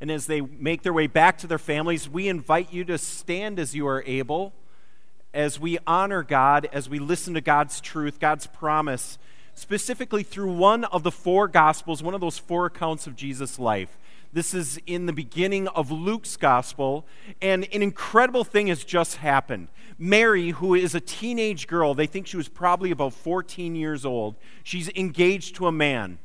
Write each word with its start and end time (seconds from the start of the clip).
And 0.00 0.10
as 0.10 0.26
they 0.26 0.40
make 0.40 0.82
their 0.82 0.92
way 0.92 1.06
back 1.06 1.38
to 1.38 1.46
their 1.46 1.58
families, 1.58 2.08
we 2.08 2.28
invite 2.28 2.72
you 2.72 2.84
to 2.84 2.98
stand 2.98 3.58
as 3.58 3.74
you 3.74 3.86
are 3.88 4.04
able, 4.06 4.52
as 5.34 5.58
we 5.58 5.78
honor 5.86 6.22
God, 6.22 6.68
as 6.72 6.88
we 6.88 6.98
listen 6.98 7.34
to 7.34 7.40
God's 7.40 7.80
truth, 7.80 8.20
God's 8.20 8.46
promise, 8.46 9.18
specifically 9.54 10.22
through 10.22 10.52
one 10.52 10.84
of 10.84 11.02
the 11.02 11.10
four 11.10 11.48
Gospels, 11.48 12.02
one 12.02 12.14
of 12.14 12.20
those 12.20 12.38
four 12.38 12.66
accounts 12.66 13.06
of 13.06 13.16
Jesus' 13.16 13.58
life. 13.58 13.98
This 14.32 14.54
is 14.54 14.78
in 14.86 15.06
the 15.06 15.12
beginning 15.12 15.68
of 15.68 15.90
Luke's 15.90 16.36
Gospel, 16.36 17.04
and 17.40 17.66
an 17.72 17.82
incredible 17.82 18.44
thing 18.44 18.68
has 18.68 18.84
just 18.84 19.16
happened. 19.16 19.68
Mary, 19.98 20.50
who 20.50 20.74
is 20.74 20.94
a 20.94 21.00
teenage 21.00 21.66
girl, 21.66 21.92
they 21.94 22.06
think 22.06 22.26
she 22.26 22.36
was 22.36 22.48
probably 22.48 22.92
about 22.92 23.14
14 23.14 23.74
years 23.74 24.04
old, 24.04 24.36
she's 24.62 24.90
engaged 24.90 25.56
to 25.56 25.66
a 25.66 25.72
man 25.72 26.18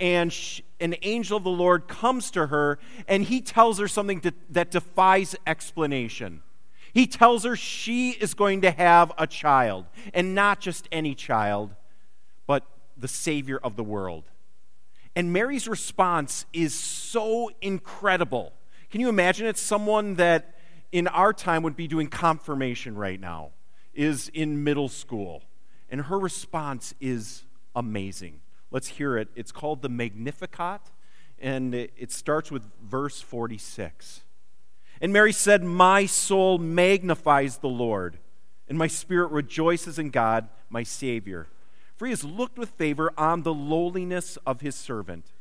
and 0.00 0.34
an 0.80 0.96
angel 1.02 1.36
of 1.36 1.44
the 1.44 1.50
Lord 1.50 1.86
comes 1.86 2.30
to 2.32 2.46
her 2.46 2.78
and 3.06 3.22
he 3.22 3.40
tells 3.40 3.78
her 3.78 3.86
something 3.86 4.20
to, 4.22 4.32
that 4.48 4.70
defies 4.70 5.36
explanation. 5.46 6.42
He 6.92 7.06
tells 7.06 7.44
her 7.44 7.54
she 7.54 8.10
is 8.10 8.34
going 8.34 8.62
to 8.62 8.70
have 8.72 9.12
a 9.16 9.26
child, 9.26 9.86
and 10.12 10.34
not 10.34 10.58
just 10.58 10.88
any 10.90 11.14
child, 11.14 11.74
but 12.48 12.66
the 12.96 13.06
Savior 13.06 13.60
of 13.62 13.76
the 13.76 13.84
world. 13.84 14.24
And 15.14 15.32
Mary's 15.32 15.68
response 15.68 16.46
is 16.52 16.74
so 16.74 17.50
incredible. 17.60 18.52
Can 18.90 19.00
you 19.00 19.08
imagine 19.08 19.46
it's 19.46 19.60
Someone 19.60 20.14
that 20.16 20.56
in 20.90 21.06
our 21.06 21.32
time 21.32 21.62
would 21.62 21.76
be 21.76 21.86
doing 21.86 22.08
confirmation 22.08 22.96
right 22.96 23.20
now 23.20 23.50
is 23.94 24.28
in 24.34 24.64
middle 24.64 24.88
school, 24.88 25.44
and 25.90 26.00
her 26.02 26.18
response 26.18 26.94
is 27.00 27.44
amazing. 27.76 28.40
Let's 28.70 28.88
hear 28.88 29.16
it. 29.18 29.28
It's 29.34 29.52
called 29.52 29.82
the 29.82 29.88
Magnificat, 29.88 30.80
and 31.38 31.74
it 31.74 32.12
starts 32.12 32.50
with 32.50 32.62
verse 32.82 33.20
46. 33.20 34.22
And 35.00 35.12
Mary 35.12 35.32
said, 35.32 35.64
My 35.64 36.06
soul 36.06 36.58
magnifies 36.58 37.58
the 37.58 37.68
Lord, 37.68 38.18
and 38.68 38.76
my 38.78 38.86
spirit 38.86 39.30
rejoices 39.32 39.98
in 39.98 40.10
God, 40.10 40.48
my 40.68 40.82
Savior. 40.82 41.48
For 41.96 42.06
he 42.06 42.12
has 42.12 42.24
looked 42.24 42.58
with 42.58 42.70
favor 42.70 43.12
on 43.16 43.42
the 43.42 43.54
lowliness 43.54 44.38
of 44.46 44.60
his 44.60 44.74
servant. 44.76 45.32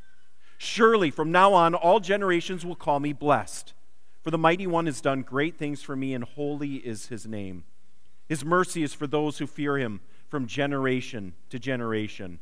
Surely 0.58 1.12
from 1.12 1.32
now 1.32 1.54
on, 1.54 1.74
all 1.74 2.00
generations 2.00 2.66
will 2.66 2.76
call 2.76 3.00
me 3.00 3.14
blessed. 3.14 3.74
For 4.24 4.32
the 4.32 4.38
mighty 4.38 4.68
one 4.68 4.86
has 4.86 5.02
done 5.02 5.22
great 5.22 5.58
things 5.58 5.82
for 5.82 5.96
me, 5.96 6.14
and 6.14 6.24
holy 6.24 6.76
is 6.76 7.08
his 7.08 7.26
name. 7.26 7.64
His 8.28 8.44
mercy 8.44 8.84
is 8.84 8.94
for 8.94 9.08
those 9.08 9.38
who 9.38 9.48
fear 9.48 9.78
him 9.78 10.02
from 10.28 10.48
generation 10.48 11.34
to 11.50 11.60
generation. 11.60 12.40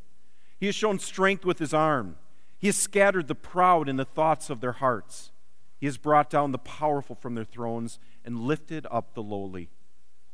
He 0.60 0.66
has 0.66 0.76
shown 0.76 1.00
strength 1.00 1.46
with 1.46 1.60
his 1.60 1.74
arm. 1.74 2.18
He 2.58 2.68
has 2.68 2.78
scattered 2.78 3.28
the 3.28 3.36
proud 3.36 3.88
in 3.88 3.98
the 3.98 4.06
thoughts 4.06 4.50
of 4.50 4.62
their 4.62 4.74
hearts. 4.74 5.32
He 5.80 5.86
has 5.86 5.98
brought 5.98 6.30
down 6.30 6.52
the 6.52 6.58
powerful 6.58 7.16
from 7.16 7.36
their 7.36 7.46
thrones 7.46 8.00
and 8.26 8.40
lifted 8.40 8.88
up 8.90 9.14
the 9.14 9.22
lowly. 9.22 9.70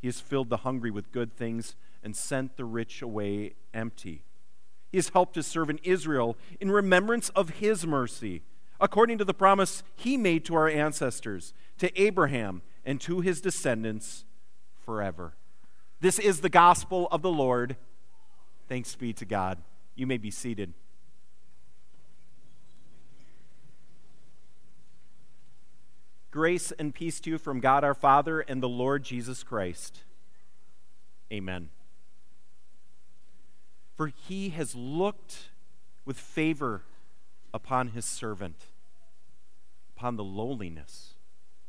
He 0.02 0.08
has 0.08 0.22
filled 0.22 0.50
the 0.50 0.58
hungry 0.58 0.92
with 0.92 1.12
good 1.12 1.36
things 1.36 1.76
and 2.04 2.16
sent 2.16 2.56
the 2.56 2.66
rich 2.66 3.02
away 3.02 3.54
empty. 3.74 4.24
He 4.92 4.98
has 4.98 5.10
helped 5.10 5.36
his 5.36 5.48
servant 5.48 5.82
Israel 5.84 6.38
in 6.62 6.72
remembrance 6.72 7.30
of 7.30 7.52
his 7.52 7.86
mercy, 7.86 8.44
according 8.80 9.18
to 9.18 9.26
the 9.26 9.34
promise 9.34 9.84
he 9.96 10.18
made 10.18 10.46
to 10.46 10.56
our 10.56 10.70
ancestors, 10.70 11.54
to 11.80 12.02
Abraham, 12.02 12.62
and 12.86 13.02
to 13.02 13.22
his 13.22 13.42
descendants 13.42 14.26
forever. 14.86 15.34
This 16.00 16.20
is 16.20 16.42
the 16.42 16.50
gospel 16.50 17.08
of 17.12 17.22
the 17.22 17.32
Lord. 17.32 17.78
Thanks 18.68 18.96
be 18.96 19.14
to 19.14 19.26
God. 19.26 19.60
You 19.96 20.08
may 20.08 20.18
be 20.18 20.32
seated. 20.32 20.74
Grace 26.32 26.72
and 26.80 26.96
peace 26.96 27.20
to 27.20 27.30
you 27.30 27.38
from 27.38 27.60
God 27.60 27.84
our 27.84 27.94
Father 27.94 28.40
and 28.40 28.62
the 28.62 28.68
Lord 28.68 29.04
Jesus 29.04 29.44
Christ. 29.44 30.00
Amen. 31.32 31.70
For 33.96 34.08
he 34.08 34.50
has 34.50 34.74
looked 34.74 35.50
with 36.06 36.18
favor 36.18 36.82
upon 37.54 37.90
his 37.90 38.06
servant, 38.06 38.66
upon 39.96 40.16
the 40.16 40.24
lowliness 40.24 41.14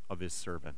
of 0.09 0.21
his 0.21 0.33
servant. 0.33 0.77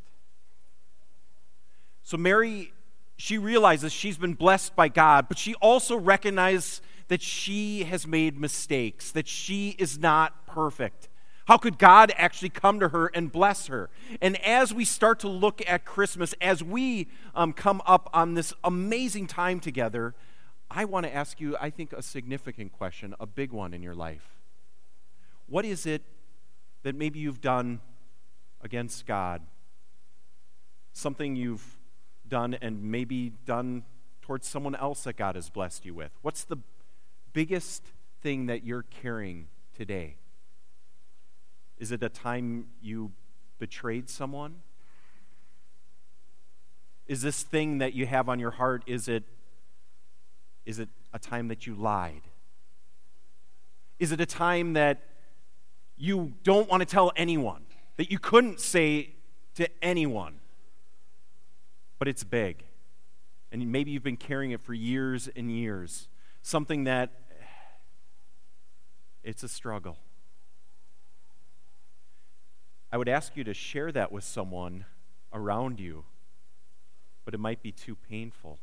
So 2.03 2.17
Mary, 2.17 2.73
she 3.17 3.39
realizes 3.39 3.93
she's 3.93 4.19
been 4.19 4.35
blessed 4.35 4.75
by 4.75 4.89
God, 4.89 5.29
but 5.29 5.39
she 5.39 5.55
also 5.55 5.97
recognizes 5.97 6.81
that 7.09 7.23
she 7.23 7.85
has 7.85 8.07
made 8.07 8.39
mistakes, 8.39 9.13
that 9.13 9.29
she 9.29 9.71
is 9.79 9.99
not 9.99 10.47
perfect. 10.47 11.09
How 11.47 11.57
could 11.57 11.79
God 11.79 12.13
actually 12.17 12.49
come 12.49 12.81
to 12.81 12.89
her 12.89 13.07
and 13.07 13.31
bless 13.31 13.69
her? 13.69 13.89
And 14.21 14.37
as 14.45 14.75
we 14.75 14.85
start 14.85 15.21
to 15.21 15.29
look 15.29 15.63
at 15.67 15.85
Christmas, 15.85 16.35
as 16.41 16.63
we 16.63 17.09
um, 17.37 17.53
come 17.53 17.81
up 17.87 18.11
on 18.13 18.35
this 18.35 18.53
amazing 18.65 19.29
time 19.29 19.61
together, 19.61 20.15
I 20.69 20.85
want 20.85 21.07
to 21.07 21.15
ask 21.15 21.41
you, 21.41 21.57
I 21.61 21.71
think, 21.71 21.93
a 21.93 22.03
significant 22.03 22.73
question, 22.73 23.15
a 23.21 23.27
big 23.27 23.53
one 23.53 23.73
in 23.73 23.83
your 23.83 23.95
life. 23.95 24.41
What 25.47 25.65
is 25.65 25.87
it 25.87 26.03
that 26.83 26.97
maybe 26.97 27.21
you've 27.21 27.41
done 27.41 27.81
against 28.61 29.07
God? 29.07 29.43
Something 30.93 31.37
you've 31.37 31.79
done 32.27 32.55
and 32.55 32.83
maybe 32.83 33.31
done 33.45 33.85
towards 34.23 34.49
someone 34.49 34.75
else 34.75 35.05
that 35.05 35.17
God 35.17 35.37
has 35.37 35.49
blessed 35.49 35.85
you 35.85 35.95
with? 35.95 36.11
What's 36.23 36.43
the 36.43 36.57
biggest 37.37 37.83
thing 38.23 38.47
that 38.47 38.65
you're 38.65 38.87
carrying 39.03 39.47
today? 39.77 40.17
Is 41.77 41.93
it 41.93 42.03
a 42.03 42.09
time 42.09 42.69
you 42.81 43.13
betrayed 43.59 44.09
someone? 44.09 44.63
Is 47.07 47.21
this 47.21 47.43
thing 47.43 47.77
that 47.77 47.93
you 47.93 48.07
have 48.07 48.31
on 48.31 48.39
your 48.39 48.53
heart, 48.53 48.85
is 48.87 49.07
it, 49.07 49.23
is 50.65 50.79
it 50.79 50.89
a 51.13 51.19
time 51.19 51.49
that 51.49 51.67
you 51.67 51.75
lied? 51.75 52.23
Is 53.99 54.13
it 54.13 54.21
a 54.23 54.27
time 54.27 54.73
that 54.73 55.03
you 55.99 56.33
don't 56.43 56.71
want 56.71 56.81
to 56.81 56.87
tell 56.87 57.13
anyone, 57.17 57.67
that 57.99 58.11
you 58.11 58.19
couldn't 58.19 58.61
say 58.61 59.11
to 59.57 59.69
anyone, 59.85 60.41
but 61.99 62.09
it's 62.09 62.25
big? 62.25 62.65
And 63.53 63.71
maybe 63.71 63.91
you've 63.91 64.03
been 64.03 64.17
carrying 64.17 64.53
it 64.53 64.63
for 64.63 64.73
years 64.73 65.29
and 65.37 65.53
years. 65.53 66.09
Something 66.41 66.85
that 66.85 67.11
it's 69.27 69.43
a 69.43 69.49
struggle. 69.49 69.99
I 72.93 72.97
would 72.97 73.09
ask 73.09 73.37
you 73.37 73.43
to 73.43 73.53
share 73.53 73.91
that 73.91 74.13
with 74.13 74.23
someone 74.23 74.85
around 75.33 75.81
you, 75.81 76.05
but 77.25 77.35
it 77.35 77.39
might 77.39 77.61
be 77.61 77.73
too 77.73 77.97
painful. 78.09 78.61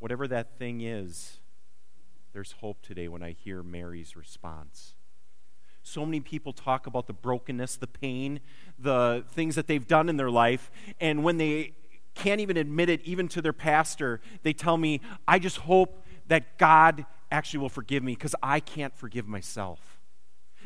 Whatever 0.00 0.26
that 0.26 0.58
thing 0.58 0.80
is, 0.80 1.38
there's 2.32 2.52
hope 2.60 2.82
today 2.82 3.06
when 3.06 3.22
I 3.22 3.30
hear 3.30 3.62
Mary's 3.62 4.16
response. 4.16 4.94
So 5.84 6.04
many 6.04 6.18
people 6.18 6.52
talk 6.52 6.88
about 6.88 7.06
the 7.06 7.12
brokenness, 7.12 7.76
the 7.76 7.86
pain, 7.86 8.40
the 8.76 9.24
things 9.30 9.54
that 9.54 9.68
they've 9.68 9.86
done 9.86 10.08
in 10.08 10.16
their 10.16 10.32
life, 10.32 10.72
and 11.00 11.22
when 11.22 11.38
they 11.38 11.76
can't 12.16 12.40
even 12.40 12.56
admit 12.56 12.88
it, 12.88 13.02
even 13.04 13.28
to 13.28 13.40
their 13.40 13.52
pastor, 13.52 14.20
they 14.42 14.52
tell 14.52 14.76
me, 14.76 15.00
I 15.28 15.38
just 15.38 15.58
hope 15.58 16.04
that 16.26 16.58
God 16.58 17.06
actually 17.30 17.60
will 17.60 17.68
forgive 17.68 18.02
me 18.02 18.14
because 18.14 18.34
I 18.42 18.60
can't 18.60 18.94
forgive 18.94 19.26
myself. 19.26 19.96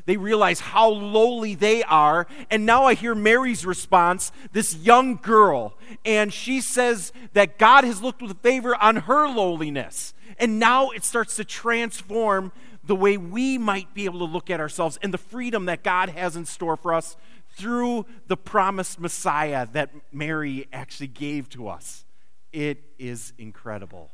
They 0.06 0.16
realize 0.16 0.60
how 0.60 0.88
lowly 0.88 1.54
they 1.54 1.82
are. 1.82 2.26
And 2.50 2.65
now 2.65 2.84
I 2.84 2.94
hear 2.94 3.15
Mary's 3.15 3.66
response, 3.66 4.32
this 4.53 4.76
young 4.76 5.16
girl, 5.16 5.75
and 6.04 6.32
she 6.32 6.60
says 6.60 7.12
that 7.32 7.59
God 7.59 7.84
has 7.84 8.03
looked 8.03 8.22
with 8.22 8.41
favor 8.41 8.75
on 8.76 8.97
her 8.97 9.28
lowliness. 9.28 10.15
And 10.38 10.59
now 10.59 10.91
it 10.91 11.04
starts 11.04 11.37
to 11.37 11.44
transform 11.44 12.53
the 12.82 12.97
way 12.97 13.16
we 13.16 13.59
might 13.59 13.92
be 13.94 14.06
able 14.06 14.21
to 14.21 14.25
look 14.25 14.50
at 14.50 14.59
ourselves 14.59 14.98
and 15.03 15.12
the 15.12 15.19
freedom 15.19 15.66
that 15.66 15.82
God 15.82 16.09
has 16.10 16.34
in 16.34 16.47
store 16.47 16.77
for 16.77 16.95
us 16.95 17.16
through 17.57 18.07
the 18.27 18.36
promised 18.36 18.98
Messiah 18.98 19.66
that 19.72 19.91
Mary 20.12 20.66
actually 20.72 21.09
gave 21.09 21.48
to 21.51 21.68
us. 21.68 22.04
It 22.53 22.83
is 22.98 23.33
incredible. 23.39 24.10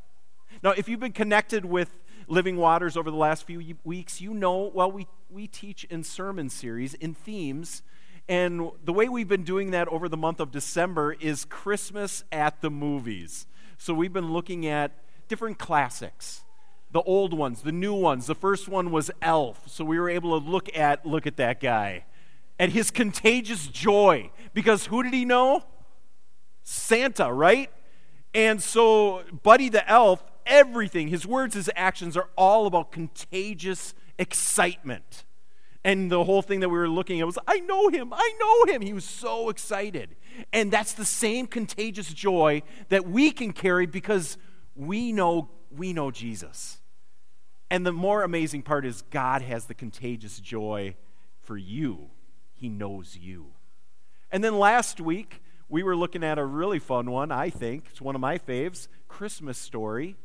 Now, 0.62 0.70
if 0.70 0.88
you've 0.88 1.00
been 1.00 1.12
connected 1.12 1.64
with 1.64 1.90
Living 2.28 2.56
Waters 2.56 2.96
over 2.96 3.10
the 3.10 3.16
last 3.16 3.44
few 3.46 3.76
weeks, 3.84 4.20
you 4.20 4.34
know, 4.34 4.70
well, 4.74 4.90
we, 4.90 5.06
we 5.30 5.46
teach 5.46 5.84
in 5.84 6.02
sermon 6.04 6.50
series, 6.50 6.94
in 6.94 7.14
themes. 7.14 7.82
And 8.28 8.70
the 8.84 8.92
way 8.92 9.08
we've 9.08 9.28
been 9.28 9.44
doing 9.44 9.70
that 9.70 9.88
over 9.88 10.08
the 10.08 10.16
month 10.16 10.40
of 10.40 10.50
December 10.50 11.12
is 11.12 11.44
Christmas 11.44 12.24
at 12.32 12.60
the 12.60 12.70
movies. 12.70 13.46
So 13.78 13.94
we've 13.94 14.12
been 14.12 14.32
looking 14.32 14.66
at 14.66 14.92
different 15.28 15.58
classics 15.58 16.42
the 16.92 17.02
old 17.02 17.34
ones, 17.34 17.60
the 17.62 17.72
new 17.72 17.92
ones. 17.92 18.26
The 18.26 18.34
first 18.34 18.68
one 18.68 18.90
was 18.90 19.10
Elf. 19.20 19.64
So 19.66 19.84
we 19.84 19.98
were 19.98 20.08
able 20.08 20.40
to 20.40 20.48
look 20.48 20.74
at 20.74 21.04
look 21.04 21.26
at 21.26 21.36
that 21.36 21.60
guy 21.60 22.04
at 22.58 22.70
his 22.70 22.90
contagious 22.90 23.66
joy 23.66 24.30
because 24.54 24.86
who 24.86 25.02
did 25.02 25.12
he 25.12 25.24
know? 25.24 25.62
Santa, 26.62 27.30
right? 27.30 27.70
And 28.34 28.62
so 28.62 29.24
Buddy 29.42 29.68
the 29.68 29.88
elf 29.90 30.22
everything, 30.46 31.08
his 31.08 31.26
words, 31.26 31.54
his 31.54 31.70
actions 31.76 32.16
are 32.16 32.28
all 32.36 32.66
about 32.66 32.92
contagious 32.92 33.94
excitement. 34.18 35.24
And 35.84 36.10
the 36.10 36.24
whole 36.24 36.42
thing 36.42 36.60
that 36.60 36.68
we 36.68 36.78
were 36.78 36.88
looking 36.88 37.20
at 37.20 37.26
was, 37.26 37.38
I 37.46 37.60
know 37.60 37.88
him, 37.88 38.12
I 38.12 38.34
know 38.40 38.72
him. 38.72 38.82
He 38.82 38.92
was 38.92 39.04
so 39.04 39.50
excited. 39.50 40.16
And 40.52 40.72
that's 40.72 40.94
the 40.94 41.04
same 41.04 41.46
contagious 41.46 42.12
joy 42.12 42.62
that 42.88 43.06
we 43.06 43.30
can 43.30 43.52
carry 43.52 43.86
because 43.86 44.36
we 44.74 45.12
know 45.12 45.50
we 45.70 45.92
know 45.92 46.10
Jesus. 46.10 46.78
And 47.70 47.84
the 47.84 47.92
more 47.92 48.22
amazing 48.22 48.62
part 48.62 48.86
is 48.86 49.02
God 49.10 49.42
has 49.42 49.66
the 49.66 49.74
contagious 49.74 50.38
joy 50.38 50.96
for 51.42 51.56
you. 51.56 52.10
He 52.54 52.68
knows 52.68 53.16
you. 53.16 53.48
And 54.30 54.42
then 54.42 54.58
last 54.58 55.00
week, 55.00 55.42
we 55.68 55.82
were 55.82 55.96
looking 55.96 56.22
at 56.22 56.38
a 56.38 56.44
really 56.44 56.78
fun 56.78 57.10
one, 57.10 57.32
I 57.32 57.50
think. 57.50 57.86
It's 57.90 58.00
one 58.00 58.14
of 58.14 58.20
my 58.20 58.38
faves 58.38 58.88
Christmas 59.08 59.58
story, 59.58 60.16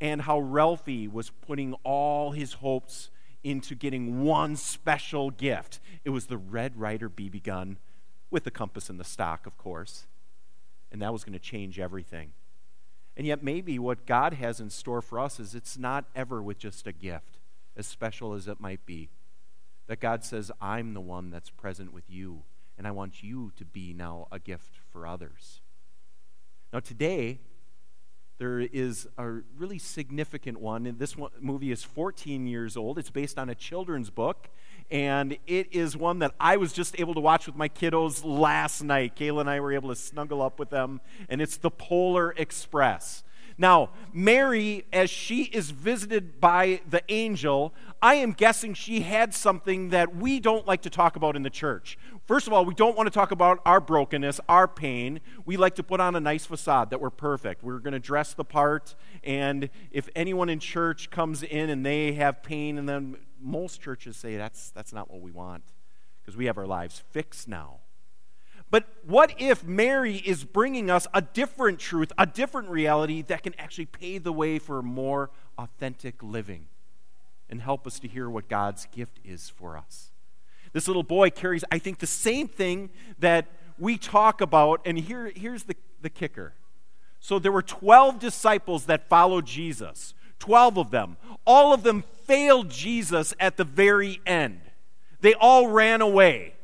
and 0.00 0.22
how 0.22 0.38
Ralphie 0.38 1.08
was 1.08 1.30
putting 1.30 1.74
all 1.84 2.32
his 2.32 2.54
hopes 2.54 3.10
into 3.42 3.74
getting 3.74 4.22
one 4.22 4.56
special 4.56 5.30
gift. 5.30 5.80
It 6.04 6.10
was 6.10 6.26
the 6.26 6.36
Red 6.36 6.78
Ryder 6.78 7.08
BB 7.08 7.42
gun 7.42 7.78
with 8.30 8.44
the 8.44 8.50
compass 8.50 8.90
and 8.90 9.00
the 9.00 9.04
stock, 9.04 9.46
of 9.46 9.56
course. 9.56 10.06
And 10.90 11.02
that 11.02 11.12
was 11.12 11.24
going 11.24 11.34
to 11.34 11.38
change 11.38 11.78
everything. 11.78 12.32
And 13.16 13.26
yet, 13.26 13.42
maybe 13.42 13.78
what 13.78 14.06
God 14.06 14.34
has 14.34 14.60
in 14.60 14.70
store 14.70 15.02
for 15.02 15.18
us 15.18 15.40
is 15.40 15.54
it's 15.54 15.76
not 15.76 16.04
ever 16.14 16.40
with 16.40 16.58
just 16.58 16.86
a 16.86 16.92
gift, 16.92 17.38
as 17.76 17.86
special 17.86 18.32
as 18.32 18.46
it 18.46 18.60
might 18.60 18.86
be. 18.86 19.08
That 19.88 20.00
God 20.00 20.24
says, 20.24 20.52
I'm 20.60 20.94
the 20.94 21.00
one 21.00 21.30
that's 21.30 21.50
present 21.50 21.92
with 21.92 22.04
you, 22.08 22.44
and 22.76 22.86
I 22.86 22.92
want 22.92 23.22
you 23.22 23.52
to 23.56 23.64
be 23.64 23.92
now 23.92 24.28
a 24.30 24.38
gift 24.38 24.78
for 24.92 25.06
others. 25.06 25.60
Now, 26.72 26.80
today, 26.80 27.40
there 28.38 28.60
is 28.60 29.08
a 29.18 29.40
really 29.56 29.78
significant 29.78 30.60
one. 30.60 30.86
And 30.86 30.98
this 30.98 31.16
one, 31.16 31.30
movie 31.40 31.72
is 31.72 31.82
14 31.82 32.46
years 32.46 32.76
old. 32.76 32.98
It's 32.98 33.10
based 33.10 33.38
on 33.38 33.48
a 33.48 33.54
children's 33.54 34.10
book. 34.10 34.48
And 34.90 35.36
it 35.46 35.68
is 35.72 35.96
one 35.96 36.20
that 36.20 36.34
I 36.40 36.56
was 36.56 36.72
just 36.72 36.98
able 36.98 37.14
to 37.14 37.20
watch 37.20 37.46
with 37.46 37.56
my 37.56 37.68
kiddos 37.68 38.24
last 38.24 38.82
night. 38.82 39.16
Kayla 39.16 39.40
and 39.40 39.50
I 39.50 39.60
were 39.60 39.72
able 39.72 39.90
to 39.90 39.96
snuggle 39.96 40.40
up 40.40 40.58
with 40.58 40.70
them. 40.70 41.00
And 41.28 41.42
it's 41.42 41.56
The 41.56 41.70
Polar 41.70 42.32
Express. 42.36 43.22
Now, 43.60 43.90
Mary, 44.12 44.84
as 44.92 45.10
she 45.10 45.42
is 45.44 45.70
visited 45.72 46.40
by 46.40 46.80
the 46.88 47.02
angel, 47.08 47.74
I 48.00 48.14
am 48.14 48.32
guessing 48.32 48.72
she 48.72 49.00
had 49.00 49.34
something 49.34 49.88
that 49.88 50.14
we 50.14 50.38
don't 50.38 50.64
like 50.64 50.82
to 50.82 50.90
talk 50.90 51.16
about 51.16 51.34
in 51.34 51.42
the 51.42 51.50
church. 51.50 51.98
First 52.26 52.46
of 52.46 52.52
all, 52.52 52.64
we 52.64 52.74
don't 52.74 52.96
want 52.96 53.08
to 53.08 53.10
talk 53.10 53.32
about 53.32 53.58
our 53.66 53.80
brokenness, 53.80 54.38
our 54.48 54.68
pain. 54.68 55.20
We 55.44 55.56
like 55.56 55.74
to 55.74 55.82
put 55.82 55.98
on 55.98 56.14
a 56.14 56.20
nice 56.20 56.46
facade 56.46 56.90
that 56.90 57.00
we're 57.00 57.10
perfect. 57.10 57.64
We're 57.64 57.80
going 57.80 57.94
to 57.94 57.98
dress 57.98 58.32
the 58.32 58.44
part, 58.44 58.94
and 59.24 59.70
if 59.90 60.08
anyone 60.14 60.48
in 60.48 60.60
church 60.60 61.10
comes 61.10 61.42
in 61.42 61.68
and 61.68 61.84
they 61.84 62.12
have 62.12 62.44
pain, 62.44 62.78
and 62.78 62.88
then 62.88 63.16
most 63.40 63.80
churches 63.80 64.16
say 64.16 64.36
that's, 64.36 64.70
that's 64.70 64.92
not 64.92 65.10
what 65.10 65.20
we 65.20 65.32
want 65.32 65.64
because 66.22 66.36
we 66.36 66.46
have 66.46 66.58
our 66.58 66.66
lives 66.66 67.02
fixed 67.10 67.48
now. 67.48 67.80
But 68.70 68.86
what 69.06 69.34
if 69.38 69.64
Mary 69.64 70.16
is 70.16 70.44
bringing 70.44 70.90
us 70.90 71.06
a 71.14 71.22
different 71.22 71.78
truth, 71.78 72.12
a 72.18 72.26
different 72.26 72.68
reality 72.68 73.22
that 73.22 73.42
can 73.42 73.54
actually 73.58 73.86
pave 73.86 74.24
the 74.24 74.32
way 74.32 74.58
for 74.58 74.82
more 74.82 75.30
authentic 75.56 76.22
living 76.22 76.66
and 77.48 77.62
help 77.62 77.86
us 77.86 77.98
to 78.00 78.08
hear 78.08 78.28
what 78.28 78.48
God's 78.48 78.86
gift 78.86 79.20
is 79.24 79.48
for 79.48 79.78
us? 79.78 80.10
This 80.72 80.86
little 80.86 81.02
boy 81.02 81.30
carries, 81.30 81.64
I 81.72 81.78
think, 81.78 81.98
the 81.98 82.06
same 82.06 82.46
thing 82.46 82.90
that 83.18 83.46
we 83.78 83.96
talk 83.96 84.40
about, 84.40 84.82
and 84.84 84.98
here, 84.98 85.32
here's 85.34 85.62
the, 85.64 85.76
the 86.02 86.10
kicker. 86.10 86.52
So 87.20 87.38
there 87.38 87.52
were 87.52 87.62
12 87.62 88.18
disciples 88.18 88.84
that 88.86 89.08
followed 89.08 89.46
Jesus, 89.46 90.14
12 90.40 90.78
of 90.78 90.90
them. 90.90 91.16
All 91.46 91.72
of 91.72 91.82
them 91.84 92.04
failed 92.26 92.70
Jesus 92.70 93.34
at 93.40 93.56
the 93.56 93.64
very 93.64 94.20
end. 94.26 94.60
They 95.20 95.34
all 95.34 95.68
ran 95.68 96.00
away. 96.00 96.54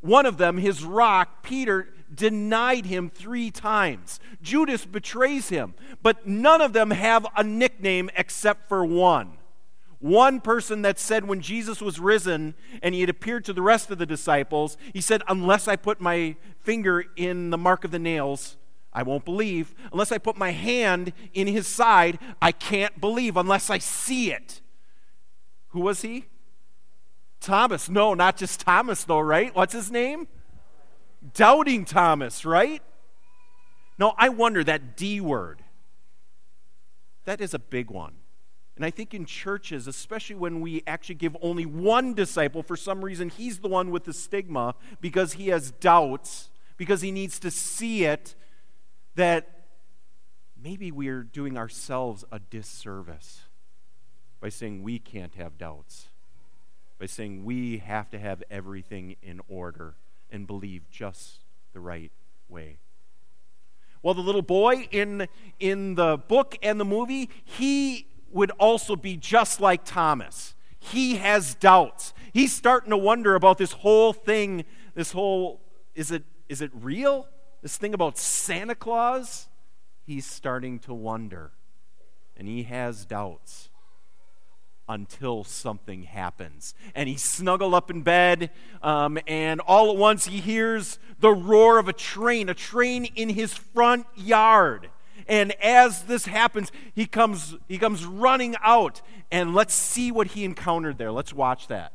One 0.00 0.26
of 0.26 0.38
them, 0.38 0.58
his 0.58 0.84
rock, 0.84 1.42
Peter, 1.42 1.88
denied 2.12 2.86
him 2.86 3.10
three 3.10 3.50
times. 3.50 4.18
Judas 4.42 4.84
betrays 4.84 5.48
him, 5.48 5.74
but 6.02 6.26
none 6.26 6.60
of 6.60 6.72
them 6.72 6.90
have 6.90 7.26
a 7.36 7.44
nickname 7.44 8.10
except 8.16 8.68
for 8.68 8.84
one. 8.84 9.38
One 10.00 10.40
person 10.40 10.80
that 10.82 10.98
said 10.98 11.26
when 11.26 11.42
Jesus 11.42 11.82
was 11.82 12.00
risen 12.00 12.54
and 12.82 12.94
he 12.94 13.02
had 13.02 13.10
appeared 13.10 13.44
to 13.44 13.52
the 13.52 13.62
rest 13.62 13.90
of 13.90 13.98
the 13.98 14.06
disciples, 14.06 14.78
he 14.94 15.00
said, 15.02 15.22
Unless 15.28 15.68
I 15.68 15.76
put 15.76 16.00
my 16.00 16.36
finger 16.60 17.04
in 17.16 17.50
the 17.50 17.58
mark 17.58 17.84
of 17.84 17.90
the 17.90 17.98
nails, 17.98 18.56
I 18.94 19.02
won't 19.02 19.26
believe. 19.26 19.74
Unless 19.92 20.10
I 20.10 20.16
put 20.16 20.38
my 20.38 20.52
hand 20.52 21.12
in 21.34 21.46
his 21.46 21.66
side, 21.66 22.18
I 22.40 22.50
can't 22.50 22.98
believe 22.98 23.36
unless 23.36 23.68
I 23.68 23.76
see 23.76 24.32
it. 24.32 24.62
Who 25.68 25.80
was 25.80 26.00
he? 26.00 26.24
Thomas. 27.40 27.88
No, 27.88 28.14
not 28.14 28.36
just 28.36 28.60
Thomas, 28.60 29.04
though, 29.04 29.20
right? 29.20 29.54
What's 29.54 29.72
his 29.72 29.90
name? 29.90 30.28
Doubting 31.34 31.84
Thomas, 31.84 32.44
right? 32.44 32.82
No, 33.98 34.14
I 34.16 34.28
wonder 34.28 34.62
that 34.64 34.96
D 34.96 35.20
word. 35.20 35.62
That 37.24 37.40
is 37.40 37.52
a 37.52 37.58
big 37.58 37.90
one. 37.90 38.14
And 38.76 38.84
I 38.84 38.90
think 38.90 39.12
in 39.12 39.26
churches, 39.26 39.86
especially 39.86 40.36
when 40.36 40.60
we 40.60 40.82
actually 40.86 41.16
give 41.16 41.36
only 41.42 41.66
one 41.66 42.14
disciple, 42.14 42.62
for 42.62 42.76
some 42.76 43.04
reason, 43.04 43.28
he's 43.28 43.58
the 43.58 43.68
one 43.68 43.90
with 43.90 44.04
the 44.04 44.14
stigma 44.14 44.74
because 45.00 45.34
he 45.34 45.48
has 45.48 45.70
doubts, 45.70 46.48
because 46.78 47.02
he 47.02 47.10
needs 47.10 47.38
to 47.40 47.50
see 47.50 48.04
it, 48.04 48.34
that 49.16 49.66
maybe 50.62 50.90
we're 50.90 51.22
doing 51.22 51.58
ourselves 51.58 52.24
a 52.32 52.38
disservice 52.38 53.42
by 54.40 54.48
saying 54.48 54.82
we 54.82 54.98
can't 54.98 55.34
have 55.34 55.58
doubts 55.58 56.09
by 57.00 57.06
saying 57.06 57.44
we 57.46 57.78
have 57.78 58.10
to 58.10 58.18
have 58.18 58.42
everything 58.50 59.16
in 59.22 59.40
order 59.48 59.94
and 60.30 60.46
believe 60.46 60.82
just 60.90 61.38
the 61.72 61.80
right 61.80 62.12
way. 62.46 62.76
Well, 64.02 64.12
the 64.12 64.20
little 64.20 64.42
boy 64.42 64.86
in, 64.90 65.26
in 65.58 65.94
the 65.94 66.18
book 66.18 66.58
and 66.62 66.78
the 66.78 66.84
movie, 66.84 67.30
he 67.42 68.06
would 68.30 68.50
also 68.52 68.96
be 68.96 69.16
just 69.16 69.60
like 69.60 69.84
Thomas. 69.84 70.54
He 70.78 71.16
has 71.16 71.54
doubts. 71.54 72.12
He's 72.34 72.52
starting 72.52 72.90
to 72.90 72.98
wonder 72.98 73.34
about 73.34 73.56
this 73.56 73.72
whole 73.72 74.12
thing, 74.12 74.64
this 74.94 75.12
whole 75.12 75.62
is 75.94 76.10
it 76.10 76.24
is 76.48 76.60
it 76.60 76.70
real? 76.74 77.28
This 77.62 77.76
thing 77.76 77.94
about 77.94 78.18
Santa 78.18 78.74
Claus? 78.74 79.48
He's 80.06 80.26
starting 80.26 80.78
to 80.80 80.94
wonder. 80.94 81.52
And 82.36 82.48
he 82.48 82.64
has 82.64 83.04
doubts 83.04 83.69
until 84.90 85.44
something 85.44 86.02
happens. 86.02 86.74
And 86.94 87.08
he's 87.08 87.22
snuggled 87.22 87.74
up 87.74 87.90
in 87.90 88.02
bed, 88.02 88.50
um, 88.82 89.18
and 89.26 89.60
all 89.60 89.90
at 89.90 89.96
once 89.96 90.26
he 90.26 90.40
hears 90.40 90.98
the 91.20 91.30
roar 91.30 91.78
of 91.78 91.88
a 91.88 91.92
train, 91.92 92.48
a 92.48 92.54
train 92.54 93.04
in 93.04 93.30
his 93.30 93.54
front 93.54 94.06
yard. 94.16 94.90
And 95.28 95.52
as 95.62 96.04
this 96.04 96.26
happens, 96.26 96.72
he 96.94 97.06
comes, 97.06 97.56
he 97.68 97.78
comes 97.78 98.04
running 98.04 98.56
out. 98.62 99.00
And 99.30 99.54
let's 99.54 99.74
see 99.74 100.10
what 100.10 100.28
he 100.28 100.44
encountered 100.44 100.98
there. 100.98 101.12
Let's 101.12 101.32
watch 101.32 101.68
that. 101.68 101.92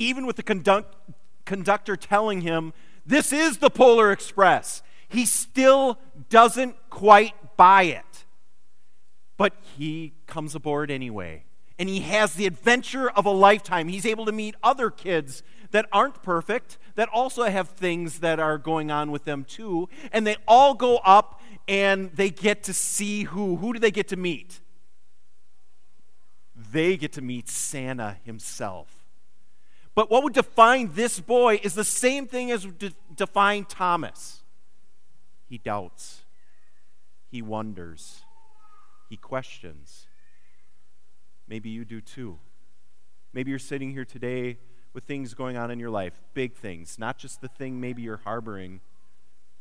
Even 0.00 0.26
with 0.26 0.36
the 0.36 0.42
conduct, 0.42 0.96
conductor 1.44 1.96
telling 1.96 2.40
him, 2.40 2.72
This 3.06 3.32
is 3.32 3.58
the 3.58 3.70
Polar 3.70 4.10
Express. 4.10 4.82
He 5.08 5.26
still 5.26 5.98
doesn't 6.28 6.76
quite 6.88 7.34
buy 7.56 7.82
it. 7.84 8.24
But 9.36 9.54
he 9.76 10.14
comes 10.26 10.54
aboard 10.54 10.90
anyway. 10.90 11.44
And 11.78 11.88
he 11.88 12.00
has 12.00 12.34
the 12.34 12.46
adventure 12.46 13.08
of 13.10 13.24
a 13.26 13.30
lifetime. 13.30 13.88
He's 13.88 14.04
able 14.04 14.26
to 14.26 14.32
meet 14.32 14.54
other 14.62 14.90
kids 14.90 15.42
that 15.70 15.86
aren't 15.92 16.22
perfect, 16.22 16.78
that 16.96 17.08
also 17.08 17.44
have 17.44 17.70
things 17.70 18.20
that 18.20 18.38
are 18.40 18.58
going 18.58 18.90
on 18.90 19.10
with 19.10 19.24
them 19.24 19.44
too. 19.44 19.88
And 20.12 20.26
they 20.26 20.36
all 20.46 20.74
go 20.74 20.98
up 20.98 21.40
and 21.68 22.10
they 22.14 22.30
get 22.30 22.62
to 22.64 22.74
see 22.74 23.24
who. 23.24 23.56
Who 23.56 23.72
do 23.72 23.78
they 23.78 23.90
get 23.90 24.08
to 24.08 24.16
meet? 24.16 24.60
They 26.54 26.96
get 26.96 27.12
to 27.14 27.22
meet 27.22 27.48
Santa 27.48 28.18
himself. 28.24 28.99
But 29.94 30.10
what 30.10 30.22
would 30.22 30.32
define 30.32 30.92
this 30.94 31.20
boy 31.20 31.60
is 31.62 31.74
the 31.74 31.84
same 31.84 32.26
thing 32.26 32.50
as 32.50 32.64
de- 32.64 32.94
define 33.14 33.64
Thomas. 33.64 34.42
He 35.48 35.58
doubts, 35.58 36.22
he 37.28 37.42
wonders, 37.42 38.22
he 39.08 39.16
questions. 39.16 40.06
Maybe 41.48 41.70
you 41.70 41.84
do 41.84 42.00
too. 42.00 42.38
Maybe 43.32 43.50
you're 43.50 43.58
sitting 43.58 43.90
here 43.90 44.04
today 44.04 44.58
with 44.92 45.04
things 45.04 45.34
going 45.34 45.56
on 45.56 45.70
in 45.70 45.80
your 45.80 45.90
life, 45.90 46.20
big 46.34 46.54
things, 46.54 46.98
not 46.98 47.18
just 47.18 47.40
the 47.40 47.48
thing 47.48 47.80
maybe 47.80 48.02
you're 48.02 48.20
harboring, 48.24 48.80